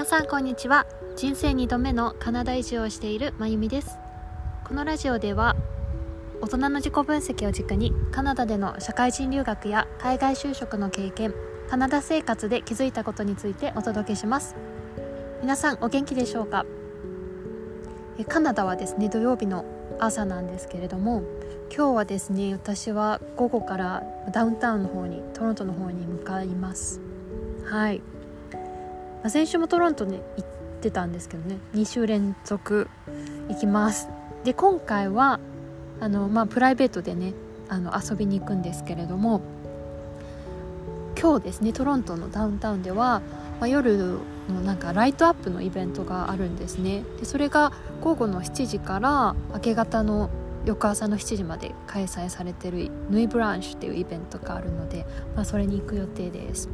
[0.00, 0.86] 皆さんこんにちは。
[1.14, 3.98] 人生2度目のカナダ移住をしているまゆみです。
[4.64, 5.56] このラジオでは
[6.40, 11.34] 大人の自己分析を軸にカナダでの社会人留学や海外就職の経験
[11.68, 14.56] カナダ生活で気づいたことについてお届けします。
[15.42, 16.64] 皆さんお元気でしょうか？
[18.26, 19.66] カナダはですね土曜日の
[19.98, 21.24] 朝なんですけれども
[21.68, 27.02] 今日はですね私は午後からダウンタウンの方にトロントの方に向かいます。
[27.66, 28.00] はい、
[29.22, 30.44] まあ、先週もトロントに行っ
[30.80, 31.58] てたんですけどね。
[31.74, 32.88] 2週連続
[33.48, 34.08] 行きます。
[34.44, 35.38] で今回は
[36.00, 37.34] あの、まあ、プライベートでね
[37.68, 39.42] あの遊びに行くんですけれども
[41.20, 43.20] 今日ですねトロントのダウンタウンでは、
[43.60, 47.04] まあ、夜のなんかライトアップのイベントがあるんですね。
[47.18, 50.30] でそれが午後の7時から明け方の
[50.64, 56.68] 翌朝の7時まで開催されてるヌイブランシュっていうイベントがあるので、まあ、それに行く予定です、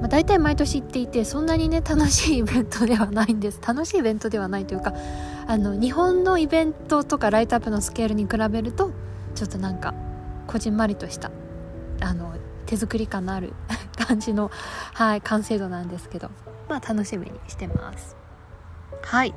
[0.00, 3.60] まあ、大体毎年行っていてそんなにね楽しいイベントではないんです。
[3.66, 4.94] 楽しいイベントではないというか
[5.46, 8.92] あの日本のイベントとかライトアップのスケールに比べると
[9.34, 9.94] ちょっとなんか
[10.46, 11.30] こじんまりとした
[12.00, 12.34] あの
[12.66, 13.54] 手作り感のある
[13.96, 14.50] 感じの、
[14.94, 16.30] はい、完成度なんですけど
[16.68, 18.16] まあ楽しみにしてます。
[19.02, 19.34] はい。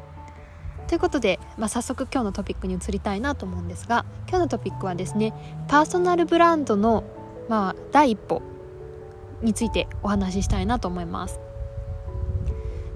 [0.88, 5.34] ということで、まあ、早速今日のトピックに移りたいなと思うんですが今日のトピックはですね
[5.70, 7.06] パーソナルブランドの、
[7.48, 8.42] まあ、第一歩
[9.42, 11.40] についてお話ししたいなと思います。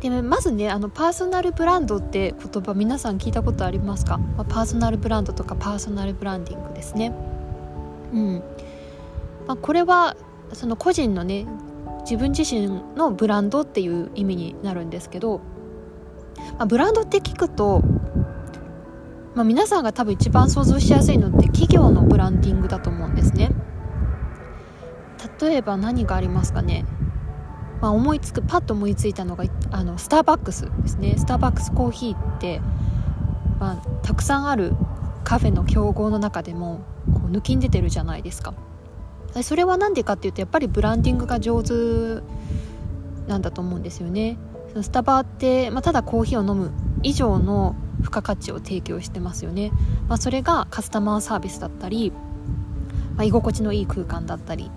[0.02, 7.12] でまずねあのパーソナルブランドって言葉皆さん聞いたことありますか、まあ、パーソナルブランドとかパーソナルブランディングですね。
[8.14, 8.44] うん、
[9.48, 10.16] まあ、これは
[10.54, 11.48] その個人のね
[12.02, 15.42] 自分自身のブランドっていう意味になるんですけど
[16.58, 17.82] まあ、ブランドって聞くと、
[19.34, 23.52] まあ、皆さんが多分一番想像しやすいのって企業のブランディングだと思うんですね。
[25.46, 26.86] 例えば何がありますかね、
[27.82, 31.16] まあ、思いつくパッと思いついたのがあのスターバックスですね。
[31.18, 32.62] スターバックスコーヒーって、
[33.60, 34.74] まあ、たくさんある
[35.24, 36.82] カフェの競合の中でも
[37.14, 38.54] こう抜きん出てるじゃないですか。
[39.42, 41.74] それは何でかっていうとやっぱりブランディングが上手
[43.28, 44.38] なんだと思うんですよね。
[44.82, 46.72] スタバって、まあ、ただコーヒーを飲む
[47.04, 49.72] 以上の付加価値を提供してますよね、
[50.08, 52.12] まあ、それがカスタマーサービスだったり、
[53.16, 54.70] まあ、居心地のいい空間だったり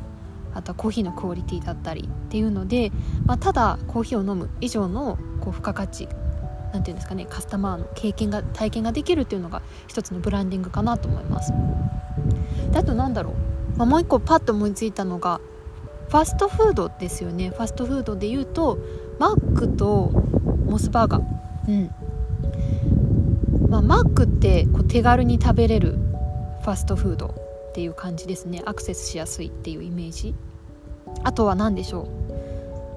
[0.54, 2.90] あとはコーヒーのクオリティだったりっていうので、
[3.26, 6.08] まあ、ただコーヒーを飲む以上のこう付加価値
[6.72, 11.52] なんていうんですかねカスタマーの経験が体験ができるっていうのが一つのブランディングかなと思います。
[12.72, 13.34] であとなんだろ
[13.74, 15.40] う、まあ、もう一個パッと思いついたのが
[16.08, 17.50] ファストフードですよね。
[17.50, 18.78] ファストフードで言うと
[19.18, 20.10] マックと
[20.66, 21.24] モスバーガー。
[21.68, 21.90] うん。
[23.68, 25.98] まあ、マックってこう手軽に食べれる
[26.62, 27.47] ファストフード。
[27.78, 28.60] っていう感じですね。
[28.66, 30.34] アクセスしやすいっていうイメージ。
[31.22, 32.08] あとは何でしょ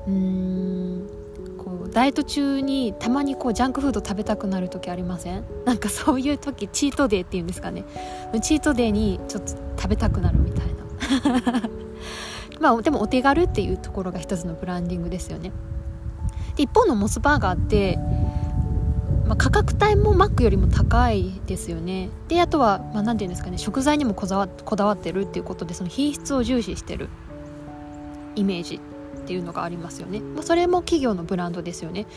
[0.08, 0.10] う。
[0.10, 1.08] うーん。
[1.60, 5.44] こうダイエット中にたまにこうジャンクフード食べたくなる時ありません？
[5.66, 7.84] なんかそういう時チートデーっていうんですかね。
[8.42, 10.66] チートデーにちょっと食べたくなるみたい
[11.44, 11.62] な。
[12.60, 15.52] まあでもお手軽っていうところが一つのブランディングですよね。
[16.56, 18.00] で一方のモスバーガーって、
[19.32, 22.10] まあ、価格帯もマックよりも高いですよね。
[22.28, 23.58] であとは何、まあ、て言うんですかね。
[23.58, 27.08] 食材にもこだわこだわってるっていうことでその品質を重視してる
[28.36, 28.80] イメージっ
[29.26, 32.08] ていうのがありますよね、まあ、それも企業のブランドですよね。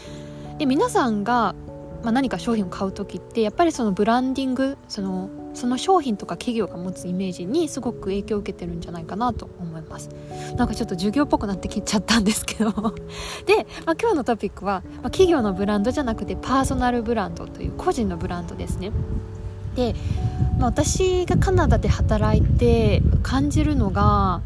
[0.59, 1.55] で皆さんが、
[2.03, 10.11] ま、何か商品を買う時ってやっぱりそのブランディングそのその商品とか企業が持つイメージにすごく影響を受けてるんじゃないかなと思います。
[10.57, 12.71] なんかちょっと授業っぽくなってきちゃったんですけど。
[13.47, 18.91] で、まあ、今日のトピックは、まあ、企業のブランドじゃなくてパーソナルブランドという個人のブランドですね。
[19.77, 19.95] で、
[20.59, 24.43] まあ、私がカナダで働いて感じるのが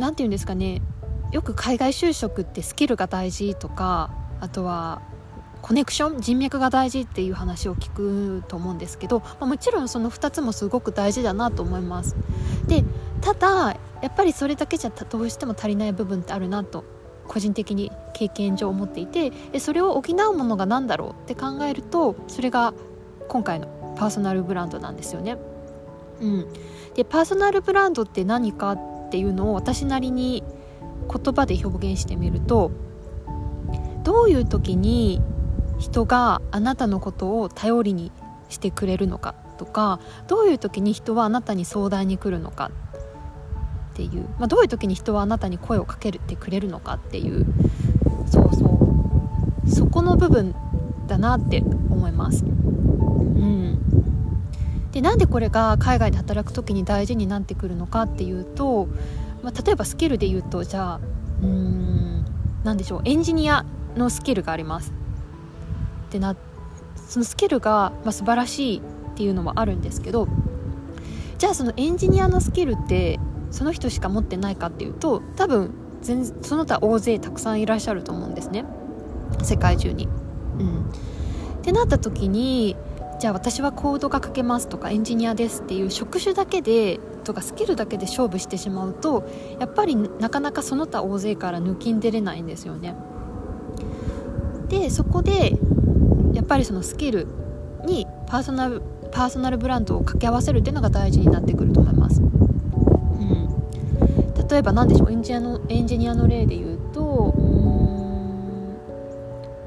[0.00, 0.80] まあ、て言うんですかね。
[1.30, 4.10] よく海外就職ってスキルが大事とか
[4.40, 5.00] あとは
[5.62, 12.16] コネクション人脈が大事っていう話を聞くと思うんですけど、まあ、もちろんその2つもすごく大事だなと思います
[12.66, 12.84] で
[13.20, 16.84] ただやっぱりそれだけじゃどうしても足りない部分ってあるなと
[17.28, 22.74] 個人的に経験上思っていてそれを補うものが何だろうって考えるとそれが
[23.28, 25.36] 今回のパーソナルブランドなんですよね。
[26.20, 26.46] うん、
[26.94, 30.42] でパーソナルブランドって何かっていうのを私なりに
[31.08, 32.72] 言葉で表現してみると
[34.02, 35.20] どういう時に
[35.80, 38.12] 人があなたのことを頼りに
[38.48, 39.98] してくれるのかとか
[40.28, 42.70] どういう時に人はあなたに相談に来るのか。
[43.90, 47.44] っていう、まあ、どういう時に人はあなたに声をかけてくれるのかっていう。
[48.26, 48.64] そうそ
[49.66, 49.70] う。
[49.70, 50.54] そこの部分
[51.08, 52.44] だなって思います。
[52.44, 53.78] うん。
[54.92, 58.86] でなんでこれが海外で働く時に大事になってくるのかっていうと、
[59.42, 61.00] まあ、例えばスキルで言うとじゃあ
[61.42, 62.24] うん
[62.64, 63.02] 何でしょう。
[63.04, 63.64] エンジニア
[63.96, 64.99] のスキルがあります。
[66.10, 66.36] でな
[66.96, 68.82] そのスキルが、まあ、素晴らしいっ
[69.16, 70.28] ていうのもあるんですけど
[71.38, 73.18] じゃあそのエンジニアのスキルって
[73.50, 75.72] その人しか持ってないかっていうと多分
[76.02, 78.64] 全その他大勢たくさんいらっしゃると思うんですね
[79.42, 80.08] 世界中に。
[80.58, 82.76] うん、ってなった時に
[83.18, 89.28] じゃあ私はコードが書けますとかエンジニアですっていう職種だけでとかスキルだけで勝負してしまうと
[89.58, 92.94] やっぱりなかなかその他大勢から抜きん出れないんですよね。
[94.68, 95.58] でそこで
[96.50, 97.28] ぱりそのスキル
[97.86, 98.82] にパーソナル
[99.12, 102.20] パーソナルブランドを掛け合わせるっていうのが大事になってくると思います。
[102.20, 103.48] うん、
[104.48, 107.40] 例えば何でしょうエンジニアのエンジニアの例で言うとう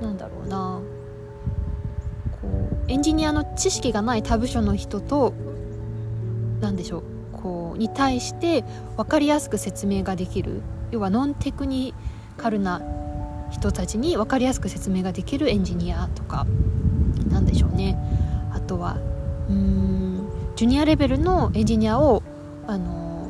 [0.04, 0.82] んなんだろうな。
[2.42, 5.34] こうエンジニアの知識がない他部署の人と
[6.60, 8.66] 何でしょうこうに対して
[8.98, 10.62] 分かりやすく説明ができる。
[10.92, 11.94] 要はノンテクニ
[12.36, 12.82] カルな
[13.54, 16.48] 人たちに分かりやすく説明ができるエンジニアとか
[17.30, 17.98] 何でしょうね。
[18.52, 18.98] あとは
[19.48, 22.24] うんジュニアレベルのエンジニアを
[22.66, 23.30] あの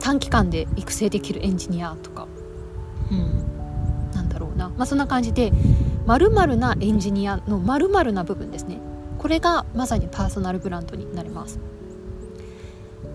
[0.00, 2.26] 短期間で育成できるエンジニアとか、
[3.10, 5.52] うん、なんだろうな、まあ、そんな感じで
[6.06, 8.78] 〇〇なエンジニアの〇〇な部分ですね。
[9.18, 11.60] これがまさにパーソナルブランドになります。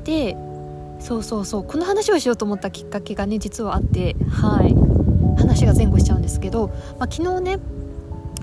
[0.06, 0.38] で
[1.00, 1.63] そうそうそう。
[1.63, 4.74] この話をしようと思ったきっかけがね実はあってはい。
[5.39, 6.68] 話が前後しちゃうんですけど、
[7.00, 7.60] まあ、昨日ね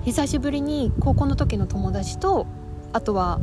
[0.03, 2.45] 久しぶりに高校の時の友達と
[2.93, 3.39] あとは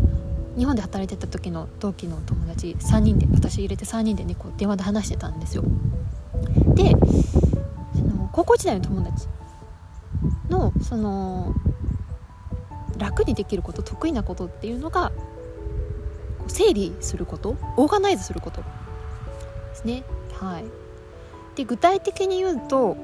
[0.57, 5.65] 日本で働いてた時の同期の友達3人で私入れて3人でねこう電話で話してたんですよ。
[6.75, 6.91] で
[7.95, 9.27] その高校時代の友達
[10.49, 11.55] のその
[12.99, 15.11] 楽にできること得意なことっていうのが
[16.47, 18.67] 整理することオーガナイズすることで
[19.75, 20.05] すね。
[20.35, 20.65] はい。
[21.57, 22.97] で具体的に言うと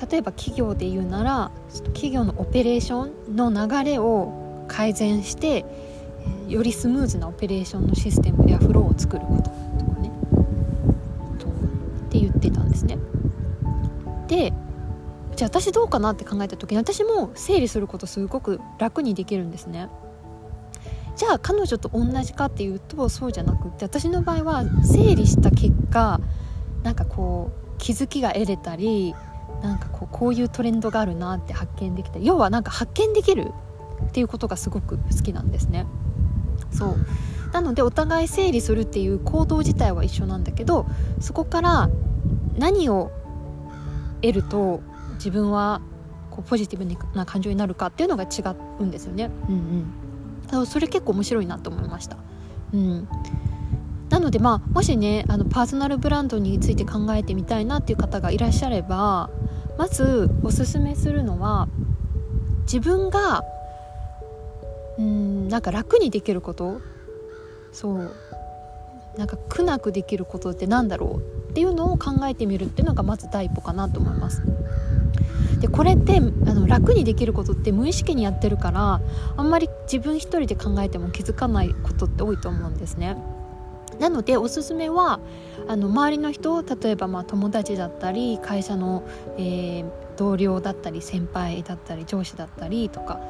[0.00, 1.50] 例えば企業で言うなら
[1.94, 5.64] 企業のオペレーションの流れを改善して
[6.48, 9.50] よりスムーズなオペレーションのシステムやフローを作ることと
[9.92, 10.10] かね。
[11.38, 11.50] とっ
[12.10, 12.98] て言ってたんですね。
[14.28, 14.52] で
[15.36, 19.88] じゃあ私どうかなって考えた時に私も整理することすごく楽にできるんですね。
[21.16, 26.20] じゃあ彼女と同じかっていうとそうじゃなくって私の場合は整理した結果
[26.82, 29.14] なんかこう気づきが得れたり
[29.64, 32.18] なんかこうこういうトレンドがあるなって発見できた。
[32.18, 33.52] 要はなんか発見できる
[34.08, 35.86] っていうことがすごく好きなんですね。
[36.70, 36.96] そう。
[37.52, 40.86] なのでお互い整理するっていう行動自体は一緒なんだけど
[41.20, 41.88] そこから
[42.58, 43.12] 何を
[44.22, 44.80] 得ると
[45.14, 45.80] 自分は
[46.30, 48.42] こうポジティブな感情になるかっていうのが違
[48.80, 49.30] うんですよね。
[49.48, 49.86] うん
[50.52, 52.18] うん、それ結構面白いなと思いました。
[52.74, 53.08] うん、
[54.10, 59.30] なのでまあもしねあのパーソナルブランドについて考えてみたいなっていう方がいらっしゃれば
[59.76, 61.68] まずおすすめするのは
[62.62, 63.44] 自分が
[64.98, 66.80] うんなんか楽にできること
[67.72, 68.14] そう
[69.16, 74.42] なんか苦なくできることってなんだろうっていうのを考えてみるっていうのがまず第一歩かなと思います。
[75.60, 79.00] でこれってあの楽にできることって無意識にやってるから
[79.36, 83.16] あんまり自分一人で考えても気づかないことって多いと思うんですね。
[83.98, 85.20] なのでおすすめは
[85.68, 89.06] あの周りの人例えばまあ友達だったり会社の、
[89.38, 93.20] えー、同僚だったり先輩だったり上司だったりとか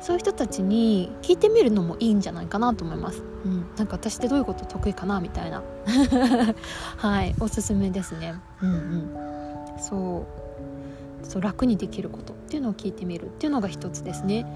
[0.00, 3.22] そういう人たちに聞いてみるのもいいんじゃないかなと思います。
[3.44, 5.62] うん、なんか私ってどういうこと得意かなみたいな
[6.96, 8.34] はいおすすめですね。
[8.62, 9.10] うんうん、
[9.78, 10.26] そ
[11.22, 14.46] うそう楽にできることっていうのを聞いてみるっていうのが一つですね。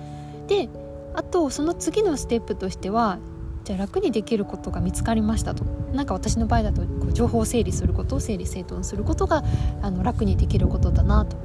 [0.49, 0.69] で
[1.14, 3.19] あとその次のステップとしては
[3.65, 5.65] じゃあ楽にできることが見つかりましたと。
[5.93, 9.43] なんか私の場合だとこう情報を整理することを整理整頓することが
[9.83, 11.37] あの楽にできることだなと。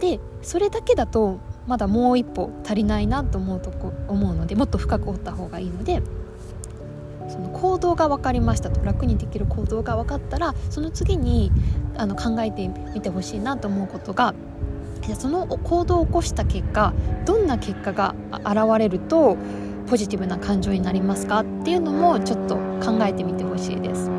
[0.00, 6.02] でそれだけだとまだもう一歩足りないなと思うとこ思うのでもっと深く追った方がいいので
[7.28, 8.84] その行動が分かりましたと。
[8.84, 11.50] 楽にできる行動が分かったらその次に
[11.96, 14.34] あの考えてみてほしいなと思うことが
[15.14, 16.92] その行動を起こした結果
[17.24, 19.36] どんな結果が現れると
[19.88, 24.10] ポジティブな感情になりますかっていうのもちょっと考えてみてほしいです。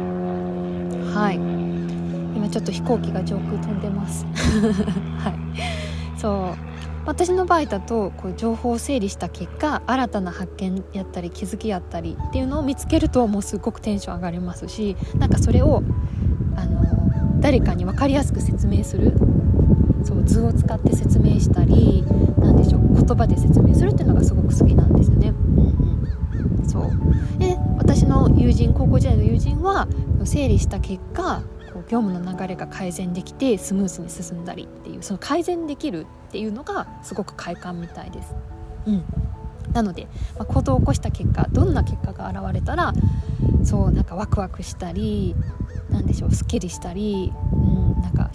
[1.13, 1.35] はい。
[1.35, 4.25] 今ちょっと飛行機が上空飛んでます。
[5.19, 6.19] はい。
[6.19, 6.67] そう。
[7.07, 15.83] 私の場合だとこう情報を整理した結果新たな発見やったり気づきやったりっていうのを見つけるともうすごくテンション上がりますしなんかそれを
[16.57, 19.13] あの誰かに分かりやすく説明する
[20.07, 22.05] そう図を使って説明したり
[22.37, 25.29] 何でしょう言葉で説明するっていうのがすごく好きなんですよね。
[25.29, 29.85] うんうん、そうで私の友人高校時代の友人は
[30.23, 31.41] 整理した結果
[31.73, 38.33] こう業務の流れが改善できてスムーズに進んだりっていうその改善できるっていうのがすごく快感みたいです。
[38.85, 39.03] うん、
[39.73, 42.93] なので、まあ、行動を起こした結果どんな結果が現れたら
[43.65, 45.35] そうなんかワクワクしたり
[45.89, 47.33] なんでしょうすっきりしたり、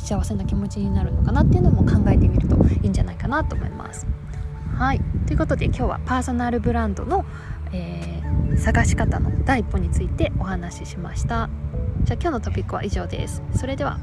[0.02, 4.06] 幸せな気持ちになるのかなっていうのも考えてみるといいんじゃないかなと思います。
[4.74, 7.24] はいということで今日はパーソナルブランドの、
[7.72, 11.48] えー、探し方の第一歩についてお話ししました。
[12.04, 13.42] じゃあ今日のトピックは以上です。
[13.54, 14.00] それでは